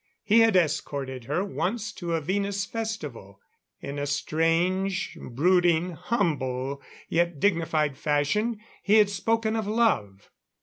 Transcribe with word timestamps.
He 0.23 0.39
had 0.39 0.55
escorted 0.55 1.25
her 1.25 1.43
once 1.43 1.91
to 1.91 2.15
a 2.15 2.21
Venus 2.21 2.65
festival; 2.65 3.39
in 3.81 3.99
a 3.99 4.07
strange, 4.07 5.15
brooding, 5.15 5.91
humble, 5.91 6.81
yet 7.07 7.39
dignified 7.39 7.95
fashion, 7.99 8.59
he 8.81 8.95
had 8.95 9.11
spoken 9.11 9.55
of 9.55 9.67
love. 9.67 10.31